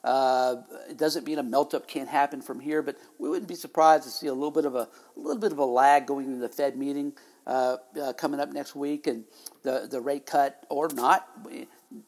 Uh, 0.03 0.57
it 0.89 0.97
doesn't 0.97 1.25
mean 1.25 1.39
a 1.39 1.43
melt 1.43 1.73
up 1.73 1.87
can't 1.87 2.07
happen 2.07 2.41
from 2.41 2.59
here, 2.59 2.81
but 2.81 2.97
we 3.17 3.27
wouldn't 3.29 3.49
be 3.49 3.55
surprised 3.55 4.03
to 4.03 4.09
see 4.09 4.27
a 4.27 4.33
little 4.33 4.51
bit 4.51 4.65
of 4.65 4.75
a, 4.75 4.87
a 5.17 5.19
little 5.19 5.41
bit 5.41 5.51
of 5.51 5.57
a 5.57 5.65
lag 5.65 6.05
going 6.05 6.27
into 6.27 6.39
the 6.39 6.47
Fed 6.47 6.77
meeting 6.77 7.13
uh, 7.45 7.77
uh, 8.01 8.13
coming 8.13 8.39
up 8.39 8.53
next 8.53 8.75
week, 8.75 9.07
and 9.07 9.25
the 9.63 9.87
the 9.89 9.99
rate 9.99 10.25
cut 10.25 10.65
or 10.69 10.87
not. 10.89 11.27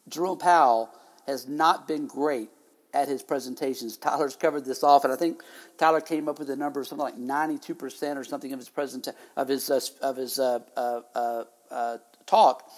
Jerome 0.08 0.38
Powell 0.38 0.90
has 1.26 1.46
not 1.46 1.86
been 1.86 2.06
great 2.06 2.48
at 2.94 3.08
his 3.08 3.22
presentations. 3.22 3.96
Tyler's 3.96 4.36
covered 4.36 4.64
this 4.64 4.82
off, 4.82 5.04
and 5.04 5.12
I 5.12 5.16
think 5.16 5.42
Tyler 5.78 6.00
came 6.00 6.28
up 6.28 6.38
with 6.38 6.50
a 6.50 6.56
number 6.56 6.80
of 6.80 6.86
something 6.86 7.04
like 7.04 7.18
92% 7.18 8.16
or 8.16 8.24
something 8.24 8.52
of 8.52 8.58
his 8.58 8.68
present 8.68 9.08
of 9.36 9.48
his 9.48 9.70
uh, 9.70 9.80
of 10.00 10.16
his 10.16 10.38
uh, 10.38 10.60
uh, 10.76 11.00
uh, 11.14 11.44
uh, 11.70 11.98
talk 12.26 12.70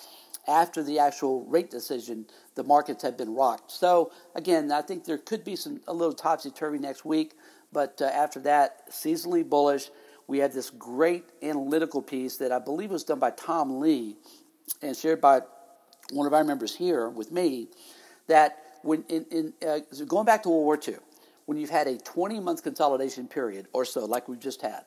after 0.46 0.82
the 0.82 0.98
actual 0.98 1.44
rate 1.44 1.70
decision, 1.70 2.26
the 2.54 2.64
markets 2.64 3.02
have 3.02 3.16
been 3.16 3.34
rocked. 3.34 3.70
So 3.70 4.12
again, 4.34 4.70
I 4.70 4.82
think 4.82 5.04
there 5.04 5.18
could 5.18 5.44
be 5.44 5.56
some 5.56 5.80
a 5.88 5.92
little 5.92 6.14
topsy 6.14 6.50
turvy 6.50 6.78
next 6.78 7.04
week, 7.04 7.34
but 7.72 8.00
uh, 8.02 8.06
after 8.06 8.40
that, 8.40 8.90
seasonally 8.90 9.48
bullish. 9.48 9.90
We 10.26 10.38
had 10.38 10.52
this 10.52 10.70
great 10.70 11.24
analytical 11.42 12.00
piece 12.00 12.38
that 12.38 12.50
I 12.50 12.58
believe 12.58 12.90
was 12.90 13.04
done 13.04 13.18
by 13.18 13.30
Tom 13.30 13.78
Lee 13.80 14.16
and 14.80 14.96
shared 14.96 15.20
by 15.20 15.42
one 16.12 16.26
of 16.26 16.32
our 16.32 16.44
members 16.44 16.74
here 16.74 17.10
with 17.10 17.30
me. 17.30 17.68
That 18.28 18.63
when 18.84 19.02
in, 19.08 19.24
in 19.30 19.52
uh, 19.66 19.80
going 20.06 20.26
back 20.26 20.42
to 20.42 20.50
World 20.50 20.64
War 20.64 20.78
II, 20.86 20.96
when 21.46 21.58
you've 21.58 21.70
had 21.70 21.86
a 21.86 21.98
20 21.98 22.40
month 22.40 22.62
consolidation 22.62 23.26
period 23.26 23.66
or 23.72 23.84
so, 23.84 24.04
like 24.04 24.28
we've 24.28 24.40
just 24.40 24.62
had, 24.62 24.84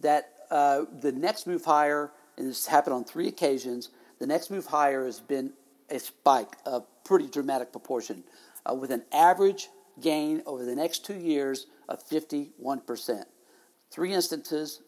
that 0.00 0.32
uh, 0.50 0.84
the 1.00 1.12
next 1.12 1.46
move 1.46 1.64
higher, 1.64 2.10
and 2.36 2.48
this 2.48 2.66
happened 2.66 2.94
on 2.94 3.04
three 3.04 3.28
occasions, 3.28 3.90
the 4.18 4.26
next 4.26 4.50
move 4.50 4.66
higher 4.66 5.04
has 5.04 5.20
been 5.20 5.52
a 5.90 5.98
spike 5.98 6.56
of 6.66 6.86
pretty 7.04 7.26
dramatic 7.26 7.72
proportion, 7.72 8.22
uh, 8.68 8.74
with 8.74 8.90
an 8.90 9.02
average 9.12 9.68
gain 10.00 10.42
over 10.46 10.64
the 10.64 10.74
next 10.74 11.04
two 11.04 11.18
years 11.18 11.66
of 11.88 12.06
51%. 12.06 13.24
Three 13.90 14.12
instances, 14.12 14.82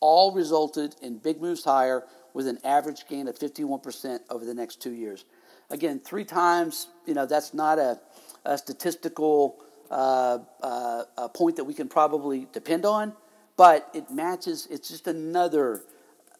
all 0.00 0.32
resulted 0.32 0.96
in 1.02 1.18
big 1.18 1.40
moves 1.40 1.64
higher 1.64 2.04
with 2.34 2.46
an 2.46 2.58
average 2.64 3.06
gain 3.08 3.28
of 3.28 3.38
51% 3.38 4.20
over 4.30 4.44
the 4.44 4.54
next 4.54 4.82
two 4.82 4.92
years. 4.92 5.24
Again, 5.70 6.00
three 6.00 6.24
times, 6.24 6.88
you 7.06 7.14
know, 7.14 7.26
that's 7.26 7.54
not 7.54 7.78
a, 7.78 8.00
a 8.44 8.58
statistical 8.58 9.62
uh, 9.90 10.38
uh, 10.62 11.02
a 11.18 11.28
point 11.28 11.56
that 11.56 11.64
we 11.64 11.74
can 11.74 11.88
probably 11.88 12.46
depend 12.52 12.86
on, 12.86 13.12
but 13.56 13.88
it 13.92 14.10
matches, 14.10 14.68
it's 14.70 14.88
just 14.88 15.08
another 15.08 15.82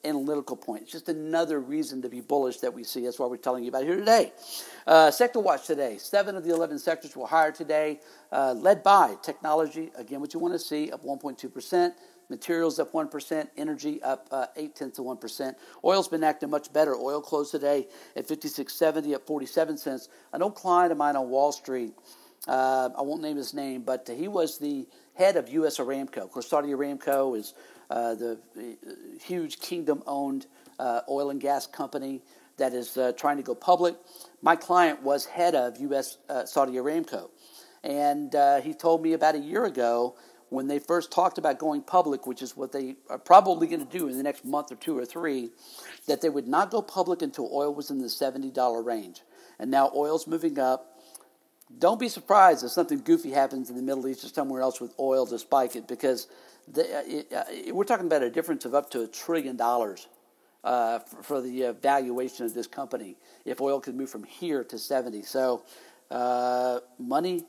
analytical 0.05 0.57
point. 0.57 0.83
It's 0.83 0.93
just 0.93 1.09
another 1.09 1.61
reason 1.61 2.01
to 2.03 2.09
be 2.09 2.21
bullish 2.21 2.59
that 2.59 2.73
we 2.73 2.85
see. 2.85 3.05
That's 3.05 3.19
why 3.19 3.27
we're 3.27 3.37
telling 3.37 3.65
you 3.65 3.69
about 3.69 3.85
here 3.85 3.97
today. 3.97 4.33
Uh, 4.87 5.11
sector 5.11 5.41
watch 5.41 5.67
today. 5.67 5.99
Seven 5.99 6.37
of 6.37 6.45
the 6.45 6.55
11 6.55 6.79
sectors 6.79 7.15
were 7.17 7.27
higher 7.27 7.53
today, 7.53 8.01
uh, 8.33 8.55
led 8.57 8.83
by 8.83 9.17
technology. 9.23 9.91
Again, 9.97 10.21
what 10.21 10.33
you 10.33 10.41
want 10.41 10.55
to 10.55 10.59
see 10.59 10.91
up 10.91 11.05
1.2%. 11.05 11.93
Materials 12.31 12.79
up 12.79 12.93
1%, 12.93 13.49
energy 13.57 14.01
up 14.03 14.29
uh, 14.31 14.47
8 14.57 14.75
tenths 14.75 14.99
of 15.01 15.05
1%. 15.05 15.55
Oil's 15.85 16.09
been 16.09 16.23
acting 16.23 16.49
much 16.49 16.73
better. 16.73 16.95
Oil 16.95 17.21
closed 17.21 17.51
today 17.51 17.89
at 18.15 18.29
56.70 18.29 19.15
at 19.15 19.27
47 19.27 19.77
cents. 19.77 20.09
An 20.33 20.41
old 20.41 20.55
client 20.55 20.93
of 20.93 20.99
mine 20.99 21.17
on 21.17 21.29
Wall 21.29 21.51
Street, 21.51 21.93
uh, 22.47 22.89
I 22.97 23.03
won't 23.03 23.21
name 23.21 23.37
his 23.37 23.53
name, 23.53 23.83
but 23.83 24.09
he 24.09 24.29
was 24.29 24.59
the 24.59 24.87
head 25.15 25.37
of 25.37 25.49
U.S. 25.51 25.79
Aramco. 25.79 26.19
Of 26.19 26.31
course, 26.31 26.49
Saudi 26.49 26.69
Aramco 26.69 27.37
is 27.37 27.53
uh, 27.91 28.15
the 28.15 28.39
uh, 28.57 28.61
huge 29.21 29.59
kingdom 29.59 30.03
owned 30.07 30.47
uh, 30.79 31.01
oil 31.09 31.31
and 31.31 31.41
gas 31.41 31.67
company 31.67 32.23
that 32.57 32.73
is 32.73 32.97
uh, 32.97 33.13
trying 33.17 33.37
to 33.37 33.43
go 33.43 33.55
public. 33.55 33.97
My 34.41 34.55
client 34.55 35.03
was 35.03 35.27
head 35.27 35.55
of 35.55 35.79
U.S. 35.79 36.19
Saudi 36.45 36.75
Aramco. 36.75 37.31
And 37.83 38.35
he 38.63 38.75
told 38.75 39.03
me 39.03 39.15
about 39.15 39.35
a 39.35 39.39
year 39.39 39.65
ago 39.65 40.15
when 40.51 40.67
they 40.67 40.79
first 40.79 41.11
talked 41.11 41.39
about 41.39 41.59
going 41.59 41.81
public, 41.81 42.27
which 42.27 42.43
is 42.43 42.57
what 42.57 42.73
they 42.73 42.97
are 43.09 43.19
probably 43.19 43.69
going 43.69 43.87
to 43.87 43.99
do 43.99 44.09
in 44.09 44.17
the 44.17 44.23
next 44.23 44.45
month 44.45 44.71
or 44.71 44.75
two 44.75 44.99
or 44.99 45.07
three, 45.07 45.51
that 46.07 46.21
they 46.21 46.29
would 46.29 46.49
not 46.49 46.71
go 46.71 46.83
public 46.83 47.23
until 47.23 47.49
oil 47.53 47.73
was 47.73 47.91
in 47.91 47.99
the 47.99 48.09
$70 48.09 48.85
range. 48.85 49.23
And 49.59 49.71
now 49.71 49.91
oil's 49.95 50.27
moving 50.27 50.59
up. 50.59 50.99
Don't 51.79 52.01
be 52.01 52.09
surprised 52.09 52.65
if 52.65 52.73
something 52.73 53.01
goofy 53.01 53.31
happens 53.31 53.71
in 53.71 53.77
the 53.77 53.83
Middle 53.83 54.09
East 54.09 54.25
or 54.25 54.29
somewhere 54.29 54.61
else 54.61 54.81
with 54.81 54.93
oil 54.99 55.25
to 55.27 55.39
spike 55.39 55.77
it, 55.77 55.87
because 55.87 56.27
the, 56.67 56.83
uh, 56.83 57.03
it, 57.07 57.33
uh, 57.33 57.73
we're 57.73 57.85
talking 57.85 58.07
about 58.07 58.23
a 58.23 58.31
difference 58.31 58.65
of 58.65 58.75
up 58.75 58.91
to 58.91 59.03
a 59.03 59.07
trillion 59.07 59.57
dollars 59.57 60.09
uh, 60.65 60.99
for, 60.99 61.23
for, 61.23 61.41
the 61.41 61.67
uh, 61.67 61.73
valuation 61.75 62.45
of 62.45 62.55
this 62.55 62.67
company 62.67 63.17
if 63.45 63.61
oil 63.61 63.81
could 63.81 63.95
move 63.95 64.11
from 64.11 64.25
here 64.25 64.65
to 64.65 64.79
70. 64.79 65.23
So, 65.23 65.63
money 66.99 67.45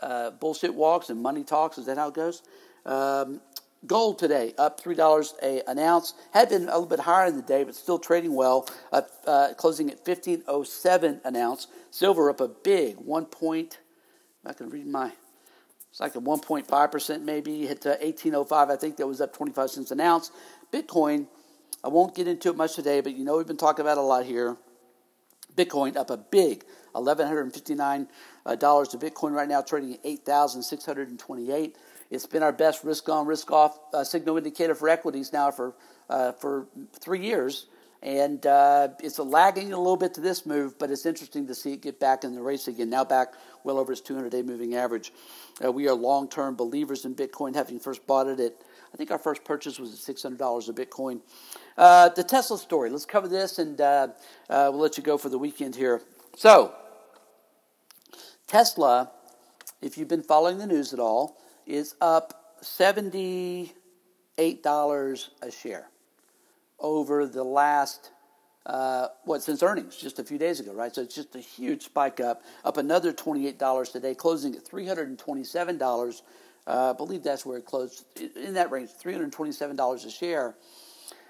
uh, 0.00 0.30
bullshit 0.30 0.74
walks 0.74 1.10
and 1.10 1.20
money 1.20 1.44
talks. 1.44 1.78
Is 1.78 1.86
that 1.86 1.96
how 1.96 2.08
it 2.08 2.14
goes? 2.14 2.42
Um, 2.84 3.40
gold 3.86 4.18
today 4.18 4.54
up 4.58 4.80
three 4.80 4.94
dollars 4.94 5.34
an 5.42 5.78
ounce. 5.78 6.14
Had 6.32 6.48
been 6.48 6.62
a 6.62 6.66
little 6.66 6.86
bit 6.86 7.00
higher 7.00 7.26
in 7.26 7.36
the 7.36 7.42
day, 7.42 7.64
but 7.64 7.74
still 7.74 7.98
trading 7.98 8.34
well. 8.34 8.68
Up, 8.92 9.10
uh, 9.26 9.48
closing 9.56 9.90
at 9.90 10.04
fifteen 10.04 10.42
oh 10.46 10.62
seven 10.62 11.20
an 11.24 11.36
ounce. 11.36 11.66
Silver 11.90 12.30
up 12.30 12.40
a 12.40 12.48
big 12.48 12.96
one 12.96 13.26
point. 13.26 13.78
I 14.44 14.52
can 14.52 14.70
read 14.70 14.86
my. 14.86 15.12
It's 15.90 16.00
like 16.00 16.14
a 16.14 16.20
1.5 16.20 16.92
percent 16.92 17.24
maybe. 17.24 17.66
Hit 17.66 17.80
to 17.82 17.90
1805. 17.90 18.70
I 18.70 18.76
think 18.76 18.96
that 18.98 19.06
was 19.06 19.20
up 19.20 19.34
25 19.34 19.70
cents 19.70 19.90
an 19.90 20.00
ounce. 20.00 20.30
Bitcoin. 20.72 21.26
I 21.84 21.88
won't 21.88 22.14
get 22.14 22.26
into 22.26 22.50
it 22.50 22.56
much 22.56 22.74
today, 22.74 23.00
but 23.00 23.14
you 23.14 23.24
know 23.24 23.36
we've 23.36 23.46
been 23.46 23.56
talking 23.56 23.82
about 23.84 23.96
a 23.96 24.02
lot 24.02 24.24
here. 24.24 24.56
Bitcoin 25.56 25.96
up 25.96 26.10
a 26.10 26.16
big 26.16 26.64
$1,159 26.94 28.08
to 28.90 28.98
Bitcoin 28.98 29.32
right 29.32 29.48
now, 29.48 29.60
trading 29.60 29.94
at 29.94 30.00
8,628. 30.04 31.76
It's 32.10 32.26
been 32.26 32.42
our 32.42 32.52
best 32.52 32.84
risk 32.84 33.08
on, 33.08 33.26
risk 33.26 33.50
off 33.50 33.78
uh, 33.92 34.04
signal 34.04 34.38
indicator 34.38 34.74
for 34.74 34.88
equities 34.88 35.32
now 35.32 35.50
for 35.50 35.74
uh, 36.08 36.32
for 36.32 36.68
three 37.00 37.20
years, 37.20 37.66
and 38.00 38.46
uh, 38.46 38.88
it's 39.00 39.18
lagging 39.18 39.72
a 39.72 39.78
little 39.78 39.96
bit 39.96 40.14
to 40.14 40.20
this 40.20 40.46
move, 40.46 40.78
but 40.78 40.90
it's 40.90 41.04
interesting 41.04 41.48
to 41.48 41.54
see 41.54 41.72
it 41.72 41.82
get 41.82 41.98
back 41.98 42.22
in 42.22 42.34
the 42.34 42.40
race 42.40 42.68
again. 42.68 42.90
Now 42.90 43.02
back 43.02 43.34
well 43.64 43.78
over 43.78 43.92
its 43.92 44.00
200-day 44.02 44.42
moving 44.42 44.76
average. 44.76 45.12
Uh, 45.64 45.72
we 45.72 45.88
are 45.88 45.94
long-term 45.94 46.54
believers 46.54 47.04
in 47.04 47.16
Bitcoin, 47.16 47.56
having 47.56 47.80
first 47.80 48.06
bought 48.06 48.28
it 48.28 48.38
at 48.38 48.52
I 48.92 48.96
think 48.96 49.10
our 49.10 49.18
first 49.18 49.44
purchase 49.44 49.78
was 49.78 49.92
at 49.92 50.16
$600 50.16 50.38
a 50.68 50.72
Bitcoin. 50.72 51.20
Uh, 51.76 52.08
the 52.10 52.24
Tesla 52.24 52.58
story. 52.58 52.90
Let's 52.90 53.04
cover 53.04 53.28
this, 53.28 53.58
and 53.58 53.80
uh, 53.80 54.08
we'll 54.48 54.78
let 54.78 54.96
you 54.96 55.02
go 55.02 55.18
for 55.18 55.28
the 55.28 55.38
weekend 55.38 55.76
here. 55.76 56.00
So. 56.36 56.74
Tesla, 58.46 59.10
if 59.82 59.98
you've 59.98 60.08
been 60.08 60.22
following 60.22 60.58
the 60.58 60.66
news 60.66 60.92
at 60.92 61.00
all, 61.00 61.36
is 61.66 61.96
up 62.00 62.56
$78 62.62 63.70
a 65.42 65.50
share 65.50 65.88
over 66.78 67.26
the 67.26 67.42
last, 67.42 68.10
uh, 68.66 69.08
what, 69.24 69.42
since 69.42 69.62
earnings, 69.62 69.96
just 69.96 70.20
a 70.20 70.24
few 70.24 70.38
days 70.38 70.60
ago, 70.60 70.72
right? 70.72 70.94
So 70.94 71.02
it's 71.02 71.14
just 71.14 71.34
a 71.34 71.40
huge 71.40 71.82
spike 71.82 72.20
up, 72.20 72.42
up 72.64 72.76
another 72.76 73.12
$28 73.12 73.90
today, 73.92 74.14
closing 74.14 74.54
at 74.54 74.64
$327. 74.64 76.22
Uh, 76.66 76.90
I 76.90 76.96
believe 76.96 77.22
that's 77.22 77.46
where 77.46 77.58
it 77.58 77.64
closed, 77.64 78.04
in 78.36 78.54
that 78.54 78.70
range, 78.70 78.90
$327 79.02 80.06
a 80.06 80.10
share. 80.10 80.56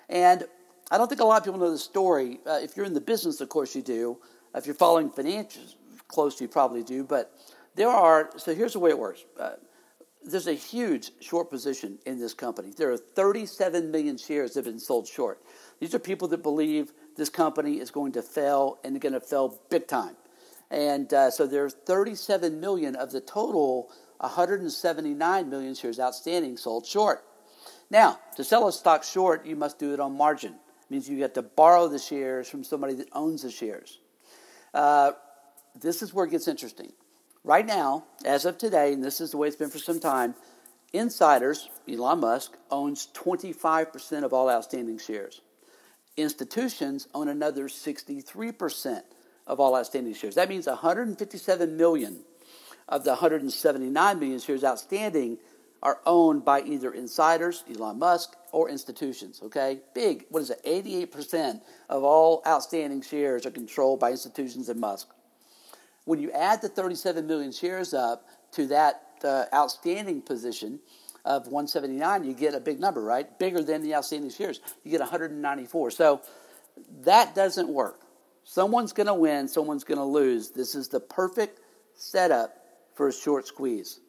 And 0.08 0.44
I 0.90 0.98
don't 0.98 1.08
think 1.08 1.20
a 1.20 1.24
lot 1.24 1.38
of 1.38 1.44
people 1.44 1.60
know 1.60 1.70
the 1.70 1.78
story. 1.78 2.40
Uh, 2.46 2.58
if 2.62 2.76
you're 2.76 2.86
in 2.86 2.94
the 2.94 3.00
business, 3.00 3.40
of 3.40 3.48
course 3.48 3.74
you 3.74 3.82
do. 3.82 4.18
If 4.54 4.66
you're 4.66 4.74
following 4.74 5.10
financials, 5.10 5.74
close 6.08 6.40
you 6.40 6.48
probably 6.48 6.82
do, 6.82 7.04
but 7.04 7.32
there 7.74 7.88
are, 7.88 8.30
so 8.36 8.54
here's 8.54 8.72
the 8.72 8.78
way 8.78 8.90
it 8.90 8.98
works. 8.98 9.24
Uh, 9.38 9.52
there's 10.24 10.46
a 10.46 10.54
huge 10.54 11.10
short 11.20 11.50
position 11.50 11.98
in 12.06 12.18
this 12.18 12.34
company. 12.34 12.72
There 12.76 12.90
are 12.90 12.96
37 12.96 13.90
million 13.90 14.16
shares 14.16 14.54
that 14.54 14.64
have 14.64 14.72
been 14.72 14.80
sold 14.80 15.06
short. 15.06 15.40
These 15.78 15.94
are 15.94 15.98
people 15.98 16.26
that 16.28 16.42
believe 16.42 16.92
this 17.16 17.28
company 17.28 17.80
is 17.80 17.90
going 17.90 18.12
to 18.12 18.22
fail 18.22 18.78
and 18.82 19.00
going 19.00 19.12
to 19.12 19.20
fail 19.20 19.60
big 19.70 19.86
time. 19.86 20.16
And 20.70 21.12
uh, 21.12 21.30
so 21.30 21.46
there's 21.46 21.74
37 21.74 22.58
million 22.58 22.96
of 22.96 23.12
the 23.12 23.20
total 23.20 23.92
179 24.18 25.50
million 25.50 25.75
shares 25.75 26.00
outstanding 26.00 26.56
sold 26.56 26.87
short. 26.87 27.25
Now, 27.90 28.18
to 28.37 28.44
sell 28.44 28.66
a 28.68 28.73
stock 28.73 29.04
short, 29.04 29.46
you 29.46 29.56
must 29.56 29.78
do 29.78 29.92
it 29.92 30.00
on 30.00 30.16
margin. 30.16 30.52
It 30.52 30.90
means 30.90 31.08
you 31.08 31.23
have 31.23 31.35
to 31.35 31.42
borrow 31.42 31.88
the 31.88 31.99
shares 31.99 32.49
from 32.49 32.64
somebody 32.64 32.94
that 32.94 33.08
owns 33.12 33.42
the 33.42 33.50
shares. 33.50 34.00
Uh, 34.75 35.12
this 35.80 36.02
is 36.02 36.12
where 36.12 36.26
it 36.26 36.30
gets 36.30 36.49
interesting. 36.49 36.92
Right 37.44 37.66
now, 37.66 38.04
as 38.25 38.44
of 38.44 38.58
today, 38.58 38.92
and 38.92 39.04
this 39.04 39.20
is 39.20 39.30
the 39.30 39.37
way 39.37 39.46
it's 39.46 39.56
been 39.56 39.70
for 39.70 39.78
some 39.78 40.00
time, 40.00 40.35
insiders, 40.92 41.68
Elon 41.88 42.20
Musk, 42.20 42.56
owns 42.70 43.08
25% 43.14 44.25
of 44.25 44.32
all 44.32 44.50
outstanding 44.50 44.99
shares. 44.99 45.42
Institutions 46.16 47.08
own 47.14 47.28
another 47.28 47.68
63% 47.68 49.02
of 49.46 49.61
all 49.61 49.76
outstanding 49.76 50.14
shares. 50.14 50.35
That 50.35 50.49
means 50.49 50.66
157 50.66 51.76
million 51.76 52.25
of 52.88 53.04
the 53.04 53.10
179 53.10 54.18
million 54.18 54.38
shares 54.38 54.64
outstanding 54.64 55.38
are 55.82 56.00
owned 56.06 56.44
by 56.44 56.62
either 56.62 56.92
insiders, 56.92 57.64
Elon 57.70 57.98
Musk, 57.98 58.34
or 58.52 58.68
institutions. 58.68 59.40
Okay? 59.42 59.80
Big, 59.94 60.24
what 60.30 60.40
is 60.40 60.50
it? 60.50 60.60
88% 60.64 61.60
of 61.88 62.02
all 62.02 62.42
outstanding 62.46 63.02
shares 63.02 63.46
are 63.46 63.50
controlled 63.50 64.00
by 64.00 64.10
institutions 64.10 64.68
and 64.68 64.80
Musk. 64.80 65.08
When 66.04 66.20
you 66.20 66.30
add 66.32 66.62
the 66.62 66.68
37 66.68 67.26
million 67.26 67.52
shares 67.52 67.92
up 67.92 68.26
to 68.52 68.66
that 68.68 69.02
uh, 69.24 69.44
outstanding 69.52 70.22
position 70.22 70.80
of 71.24 71.46
179, 71.46 72.24
you 72.24 72.32
get 72.32 72.54
a 72.54 72.60
big 72.60 72.78
number, 72.78 73.02
right? 73.02 73.38
Bigger 73.38 73.62
than 73.62 73.82
the 73.82 73.94
outstanding 73.94 74.30
shares. 74.30 74.60
You 74.84 74.90
get 74.92 75.00
194. 75.00 75.90
So 75.90 76.22
that 77.02 77.34
doesn't 77.34 77.68
work. 77.68 78.00
Someone's 78.44 78.92
going 78.92 79.08
to 79.08 79.14
win, 79.14 79.48
someone's 79.48 79.82
going 79.82 79.98
to 79.98 80.04
lose. 80.04 80.50
This 80.50 80.76
is 80.76 80.88
the 80.88 81.00
perfect 81.00 81.60
setup 81.94 82.65
for 82.96 83.08
a 83.08 83.12
short 83.12 83.46
squeeze. 83.46 84.00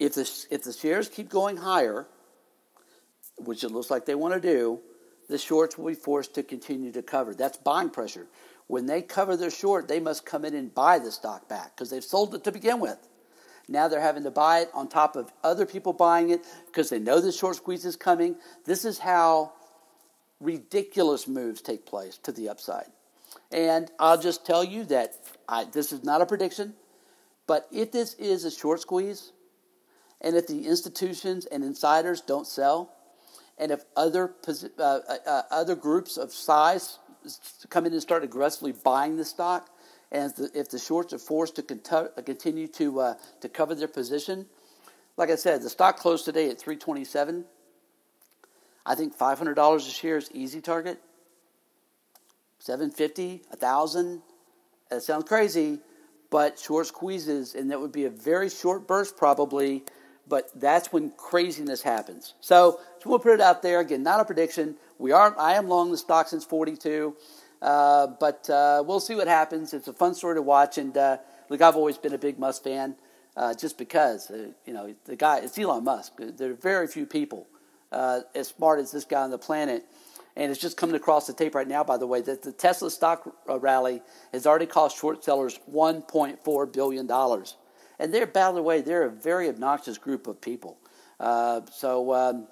If 0.00 0.14
the, 0.14 0.46
if 0.50 0.64
the 0.64 0.72
shares 0.72 1.08
keep 1.08 1.28
going 1.28 1.56
higher, 1.56 2.06
which 3.36 3.62
it 3.62 3.70
looks 3.70 3.90
like 3.90 4.06
they 4.06 4.16
want 4.16 4.34
to 4.34 4.40
do, 4.40 4.80
the 5.28 5.38
shorts 5.38 5.78
will 5.78 5.86
be 5.86 5.94
forced 5.94 6.34
to 6.34 6.42
continue 6.42 6.90
to 6.92 7.02
cover. 7.02 7.34
That's 7.34 7.58
buying 7.58 7.90
pressure. 7.90 8.26
When 8.66 8.86
they 8.86 9.02
cover 9.02 9.36
their 9.36 9.50
short, 9.50 9.86
they 9.86 10.00
must 10.00 10.26
come 10.26 10.44
in 10.44 10.54
and 10.54 10.74
buy 10.74 10.98
the 10.98 11.12
stock 11.12 11.48
back 11.48 11.76
because 11.76 11.90
they've 11.90 12.02
sold 12.04 12.34
it 12.34 12.44
to 12.44 12.52
begin 12.52 12.80
with. 12.80 12.98
Now 13.68 13.88
they're 13.88 14.00
having 14.00 14.24
to 14.24 14.30
buy 14.30 14.60
it 14.60 14.70
on 14.74 14.88
top 14.88 15.16
of 15.16 15.32
other 15.42 15.64
people 15.64 15.92
buying 15.92 16.30
it 16.30 16.44
because 16.66 16.90
they 16.90 16.98
know 16.98 17.20
the 17.20 17.32
short 17.32 17.56
squeeze 17.56 17.84
is 17.84 17.96
coming. 17.96 18.36
This 18.64 18.84
is 18.84 18.98
how 18.98 19.52
ridiculous 20.40 21.26
moves 21.26 21.62
take 21.62 21.86
place 21.86 22.18
to 22.18 22.32
the 22.32 22.48
upside. 22.48 22.90
And 23.50 23.90
I'll 23.98 24.20
just 24.20 24.44
tell 24.44 24.64
you 24.64 24.84
that 24.84 25.14
I, 25.48 25.64
this 25.64 25.92
is 25.92 26.04
not 26.04 26.20
a 26.20 26.26
prediction, 26.26 26.74
but 27.46 27.66
if 27.72 27.92
this 27.92 28.14
is 28.14 28.44
a 28.44 28.50
short 28.50 28.80
squeeze, 28.80 29.32
and 30.20 30.36
if 30.36 30.46
the 30.46 30.66
institutions 30.66 31.46
and 31.46 31.62
insiders 31.62 32.20
don't 32.20 32.46
sell, 32.46 32.92
and 33.58 33.70
if 33.70 33.84
other 33.96 34.32
uh, 34.48 34.82
uh, 34.82 34.98
uh, 35.26 35.42
other 35.50 35.74
groups 35.74 36.16
of 36.16 36.32
size 36.32 36.98
come 37.68 37.86
in 37.86 37.92
and 37.92 38.02
start 38.02 38.24
aggressively 38.24 38.72
buying 38.72 39.16
the 39.16 39.24
stock, 39.24 39.70
and 40.10 40.30
if 40.30 40.36
the, 40.36 40.58
if 40.58 40.70
the 40.70 40.78
shorts 40.78 41.12
are 41.12 41.18
forced 41.18 41.56
to 41.56 41.62
continue 41.62 42.68
to 42.68 43.00
uh, 43.00 43.14
to 43.40 43.48
cover 43.48 43.74
their 43.74 43.88
position, 43.88 44.46
like 45.16 45.30
I 45.30 45.36
said, 45.36 45.62
the 45.62 45.70
stock 45.70 45.98
closed 45.98 46.24
today 46.24 46.50
at 46.50 46.58
327. 46.58 47.44
I 48.86 48.94
think 48.94 49.16
$500 49.16 49.76
a 49.76 49.80
share 49.80 50.18
is 50.18 50.30
easy 50.34 50.60
target. 50.60 51.00
750, 52.58 53.42
1000. 53.48 54.22
That 54.90 55.02
sounds 55.02 55.24
crazy, 55.24 55.78
but 56.34 56.58
short 56.58 56.84
squeezes 56.84 57.54
and 57.54 57.70
that 57.70 57.80
would 57.80 57.92
be 57.92 58.06
a 58.06 58.10
very 58.10 58.50
short 58.50 58.88
burst 58.88 59.16
probably 59.16 59.84
but 60.26 60.50
that's 60.58 60.92
when 60.92 61.12
craziness 61.16 61.82
happens. 61.82 62.34
So, 62.40 62.80
so 63.00 63.10
we'll 63.10 63.20
put 63.20 63.34
it 63.34 63.40
out 63.40 63.62
there 63.62 63.78
again. 63.78 64.02
Not 64.02 64.18
a 64.20 64.24
prediction. 64.24 64.74
We 64.98 65.12
are. 65.12 65.38
I 65.38 65.52
am 65.54 65.68
long 65.68 65.92
the 65.92 65.98
stock 65.98 66.28
since 66.28 66.44
42, 66.44 67.14
uh, 67.62 68.06
but 68.18 68.48
uh, 68.50 68.82
we'll 68.84 69.00
see 69.00 69.14
what 69.14 69.28
happens. 69.28 69.74
It's 69.74 69.86
a 69.86 69.92
fun 69.92 70.14
story 70.14 70.34
to 70.36 70.42
watch, 70.42 70.78
and 70.78 70.96
uh, 70.96 71.18
look, 71.50 71.60
I've 71.60 71.76
always 71.76 71.98
been 71.98 72.14
a 72.14 72.18
big 72.18 72.38
Musk 72.38 72.64
fan, 72.64 72.96
uh, 73.36 73.54
just 73.54 73.76
because 73.76 74.30
uh, 74.30 74.48
you 74.66 74.72
know 74.72 74.94
the 75.04 75.16
guy. 75.16 75.38
It's 75.38 75.58
Elon 75.58 75.84
Musk. 75.84 76.14
There 76.18 76.50
are 76.50 76.54
very 76.54 76.86
few 76.86 77.06
people 77.06 77.46
uh, 77.92 78.20
as 78.34 78.48
smart 78.48 78.80
as 78.80 78.90
this 78.90 79.04
guy 79.04 79.20
on 79.20 79.30
the 79.30 79.38
planet. 79.38 79.84
And 80.36 80.50
it's 80.50 80.60
just 80.60 80.76
coming 80.76 80.96
across 80.96 81.26
the 81.26 81.32
tape 81.32 81.54
right 81.54 81.68
now, 81.68 81.84
by 81.84 81.96
the 81.96 82.06
way, 82.06 82.20
that 82.22 82.42
the 82.42 82.52
Tesla 82.52 82.90
stock 82.90 83.32
rally 83.46 84.02
has 84.32 84.46
already 84.46 84.66
cost 84.66 84.98
short 84.98 85.22
sellers 85.24 85.60
$1.4 85.72 86.72
billion. 86.72 87.10
And 88.00 88.12
they're, 88.12 88.26
by 88.26 88.50
the 88.52 88.62
way, 88.62 88.80
they're 88.80 89.04
a 89.04 89.10
very 89.10 89.48
obnoxious 89.48 89.96
group 89.96 90.26
of 90.26 90.40
people. 90.40 90.78
Uh, 91.20 91.60
so, 91.70 92.12
um, 92.12 92.48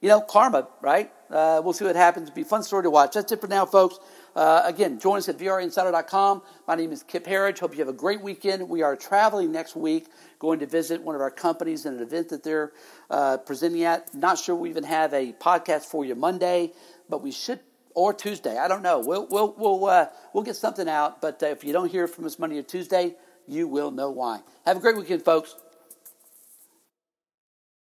you 0.00 0.08
know, 0.08 0.22
karma, 0.22 0.66
right? 0.80 1.12
Uh, 1.30 1.60
we'll 1.62 1.74
see 1.74 1.84
what 1.84 1.94
happens. 1.94 2.28
It'll 2.28 2.34
be 2.36 2.42
a 2.42 2.46
fun 2.46 2.62
story 2.62 2.84
to 2.84 2.90
watch. 2.90 3.12
That's 3.12 3.30
it 3.32 3.40
for 3.40 3.48
now, 3.48 3.66
folks. 3.66 3.98
Uh, 4.34 4.62
again, 4.64 4.98
join 4.98 5.18
us 5.18 5.28
at 5.28 5.36
VRAinsider.com. 5.38 6.42
My 6.66 6.74
name 6.74 6.92
is 6.92 7.02
Kip 7.02 7.26
Herriage. 7.26 7.58
Hope 7.58 7.72
you 7.72 7.80
have 7.80 7.88
a 7.88 7.92
great 7.92 8.22
weekend. 8.22 8.68
We 8.68 8.82
are 8.82 8.96
traveling 8.96 9.52
next 9.52 9.76
week, 9.76 10.06
going 10.38 10.60
to 10.60 10.66
visit 10.66 11.02
one 11.02 11.14
of 11.14 11.20
our 11.20 11.30
companies 11.30 11.84
in 11.84 11.94
an 11.94 12.00
event 12.00 12.28
that 12.30 12.42
they're 12.42 12.72
uh, 13.10 13.38
presenting 13.38 13.84
at. 13.84 14.14
Not 14.14 14.38
sure 14.38 14.54
we 14.54 14.70
even 14.70 14.84
have 14.84 15.12
a 15.12 15.32
podcast 15.32 15.84
for 15.84 16.04
you 16.04 16.14
Monday, 16.14 16.72
but 17.10 17.22
we 17.22 17.32
should 17.32 17.60
or 17.94 18.14
Tuesday. 18.14 18.58
I 18.58 18.68
don't 18.68 18.82
know. 18.82 19.00
We'll 19.00 19.28
we'll 19.28 19.54
we'll 19.58 19.86
uh, 19.86 20.06
we'll 20.34 20.44
get 20.44 20.56
something 20.56 20.88
out. 20.88 21.20
But 21.22 21.42
uh, 21.42 21.48
if 21.48 21.64
you 21.64 21.74
don't 21.74 21.90
hear 21.90 22.08
from 22.08 22.26
us 22.26 22.38
Monday 22.38 22.58
or 22.58 22.64
Tuesday, 22.64 23.16
you 23.48 23.68
will 23.68 23.92
know 23.92 24.10
why. 24.10 24.40
Have 24.66 24.78
a 24.78 24.80
great 24.80 24.96
weekend, 24.96 25.24
folks. 25.24 25.56